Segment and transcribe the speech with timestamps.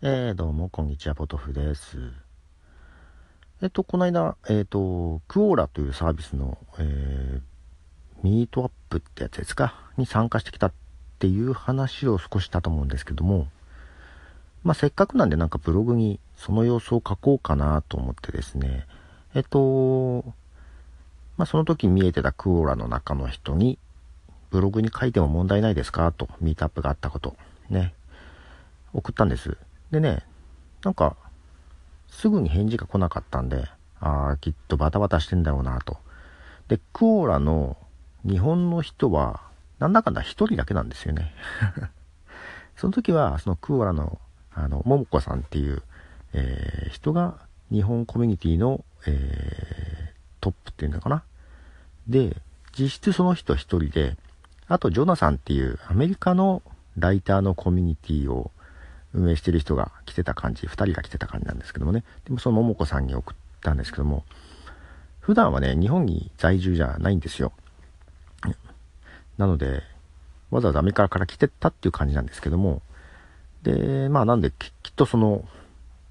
[0.00, 1.98] えー、どうも、こんにちは、ポトフです。
[3.60, 7.40] えっと、この間、えっと、クオーラというサービスの、えー、
[8.22, 10.72] ミートアップってやつですか、に参加してきたっ
[11.18, 13.48] ていう話を少ししたと思うんですけども、
[14.62, 18.86] まあ、せっかくなんでなんかブログにその様子を書こうかなと思ってですね、
[19.34, 20.22] えっと、
[21.36, 23.80] まあ、その時見えてたクオーラの中の人に、
[24.50, 26.12] ブログに書いても問題ないですか？
[26.12, 27.36] と、ミートアップがあったこと、
[27.68, 27.94] ね、
[28.92, 29.56] 送ったんです。
[29.90, 30.24] でね、
[30.84, 31.16] なんか、
[32.10, 33.64] すぐに返事が来なかったんで、
[34.00, 35.98] ああ、きっとバタバタしてんだろうなと。
[36.68, 37.76] で、クオーラの
[38.24, 39.40] 日本の人は、
[39.78, 41.34] なんだかんだ一人だけなんですよね。
[42.76, 44.20] その時は、そのクオーラの、
[44.54, 45.82] あの、ももこさんっていう、
[46.32, 47.38] えー、人が
[47.70, 51.22] 日本コミュニティの、えー、トップっていうのかな。
[52.06, 52.36] で、
[52.78, 54.16] 実質その人一人で、
[54.68, 56.62] あとジョナサンっていうアメリカの
[56.96, 58.50] ライターのコミュニティを
[59.14, 62.04] 運営してる人が来てた感じ、2人が来てた感じなんですけどもね。
[62.24, 64.24] でもその桃子さんに送ったんですけども、
[65.20, 67.52] 普段はね、日本に在住じゃないんですよ。
[69.36, 69.82] なので、
[70.50, 72.82] わざわざアメリカから来てたっていう感じなんですけども、
[73.62, 75.44] で、まあなんできっとその、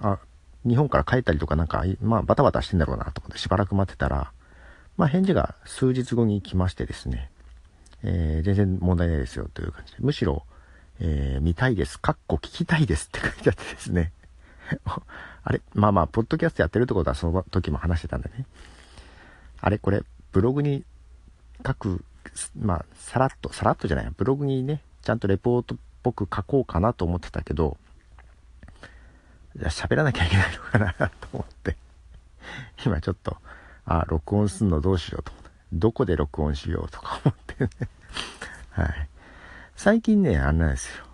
[0.00, 0.18] あ、
[0.66, 4.32] 日本から帰ったりとかなんか、まあバタバタしてんだろうなと思ってしばらく待ってたら、
[4.96, 7.30] まあ返事が数日後に来ましてですね、
[8.02, 10.44] えー、全然問題ないですよという感じで、むしろ、
[11.04, 11.98] えー、見たいです。
[11.98, 14.12] かっこ聞きたいですって書いてあってですね。
[15.42, 15.60] あれ？
[15.74, 18.46] まあまあ、ポッドキャストやってるってことはその時も話してたんでね。
[19.60, 19.78] あれ？
[19.78, 20.84] これ、ブログに
[21.66, 22.04] 書く、
[22.56, 27.76] まあ、さらっと、さらっとじゃない、ブログにね、ちゃんとレポートっぽく書こうかなと思ってたけど、
[29.56, 31.76] じゃ喋らなきゃいけないのかなと思って、
[32.86, 33.38] 今ちょっと、
[33.86, 37.70] あ、録音すんのどうしようと思って、どこで録音しようとか思ってね。
[38.70, 39.08] はい。
[39.84, 41.04] 最近ね、あんなんですよ。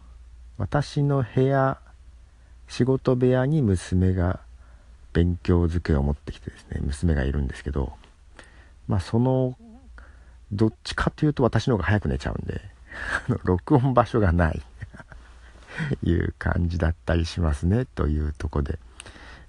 [0.59, 1.79] 私の部屋、
[2.69, 4.41] 仕事部屋に娘が
[5.15, 7.95] 勉強机を持ってきてですね、娘がいるんですけど、
[8.87, 9.57] まあその、
[10.53, 12.61] どっちかというと私の方が早く寝ちゃうんで、
[13.43, 14.63] 録音場所がない
[16.03, 18.79] いう感じだったりしますね、というとこで。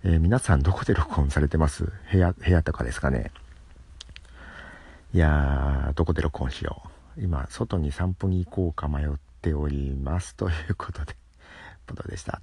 [0.05, 1.91] えー、皆さんどこで録音されてます？
[2.09, 3.33] 部屋、部屋とかですかね。
[5.13, 6.98] いやー、どこで録音しよう？
[7.21, 9.09] 今、外に散歩に行こうか迷っ
[9.41, 10.35] ております。
[10.35, 11.15] ということで、
[11.85, 12.41] ポトでした。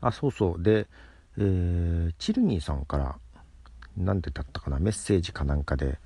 [0.00, 0.62] あ、そうそう。
[0.62, 0.88] で、
[1.38, 3.16] えー、チルニーさんから、
[3.96, 5.98] なんでだったかな、メッセージかなんかで、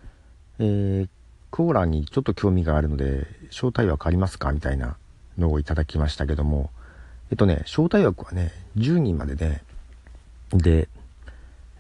[0.59, 1.09] えー、
[1.51, 4.97] コーラにちょっと興味があるので、招待枠ありますかみたいな
[5.39, 6.71] のをいただきましたけども、
[7.31, 9.63] えっとね、招待枠はね、10人までで、
[10.51, 10.89] で、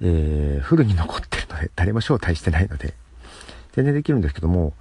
[0.00, 2.94] えー、フルに残ってるので、誰も招待してないので、
[3.76, 4.72] 全然できるんですけども、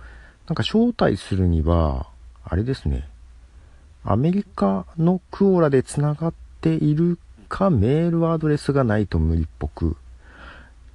[0.47, 2.07] なんか招待するには、
[2.45, 3.07] あれですね、
[4.05, 7.19] アメリカのクオラで繋がっている
[7.49, 9.97] かメールアドレスがないと無理っぽく、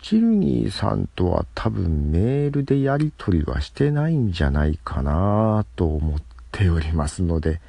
[0.00, 6.21] チルニーさんとは多分メールでやり取りはしてないんじゃないかなと思っ
[6.53, 7.61] ておりますので、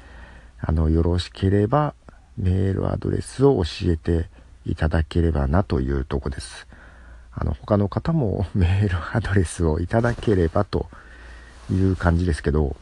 [0.60, 1.94] あの、よろしければ
[2.38, 4.30] メールアドレスを教えて
[4.64, 6.66] いただければなというとこです。
[7.34, 10.88] あの、他の方もメールアドレスをいただければと
[11.70, 12.76] いう感じですけど、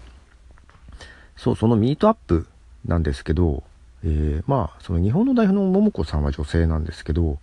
[1.37, 2.47] そう、そのミートアップ
[2.85, 3.63] なんですけど、
[4.03, 7.39] えー、まあ、その日本の代表の桃子さんは女性なんですけど、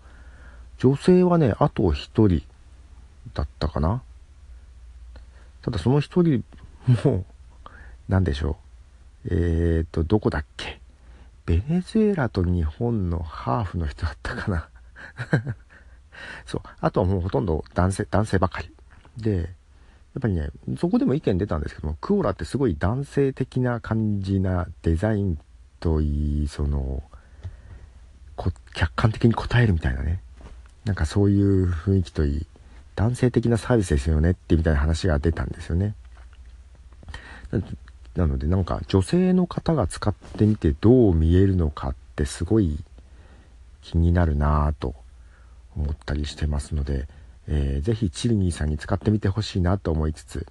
[0.78, 2.44] 女性はね、あと一人
[3.34, 4.01] だったかな。
[5.62, 6.44] ただその一人
[7.03, 7.25] も、
[8.07, 8.57] 何でしょ
[9.25, 9.28] う。
[9.29, 10.79] えーと、どこだっけ
[11.45, 14.69] ベネズエラと日本のハーフの人だったかな
[16.45, 16.61] そう。
[16.79, 18.72] あとはもうほとんど男性、男性ばかり。
[19.17, 19.47] で、やっ
[20.22, 25.38] ぱりね、そこでも意見出たんですけども、クオラってすごい男性的な感じなデザイン
[25.79, 27.03] といい、その、
[28.73, 30.22] 客観的に答えるみたいなね。
[30.85, 32.45] なんかそういう雰囲気といい、
[32.95, 35.95] 男性的なサービスですよねってみたいな話が出たんですよね。
[38.16, 42.77] なのでなんか女性の方が使ってみてどう見えるのかってすごい
[43.81, 44.95] 気になるなぁと
[45.77, 47.07] 思ったりしてますので、
[47.47, 50.47] えー、ぜひチルニーさんに使ってみてほしいなと思いつつ、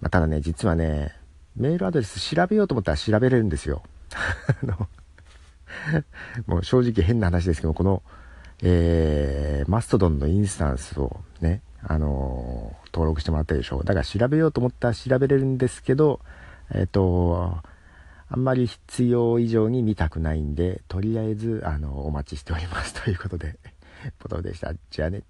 [0.00, 1.14] まあ、ただね、実はね、
[1.56, 3.82] メールアドレス調べようと思ったら調べれるんですよ。
[4.62, 4.88] あの
[6.46, 8.02] もう正直変な話ですけど、この、
[8.62, 13.84] えー、マストドンのインスタンスをね、あのー、登録してもらったでしょう。
[13.84, 16.20] だから調べようと思ったら調べれるんですけど、
[16.72, 17.62] えっ、ー、と、
[18.28, 23.56] あんまり必要以上に見たくないんで、とりあえず、あの、お待ちしておりますということで。
[24.18, 24.72] ポトフでした。
[24.90, 25.22] じゃあね。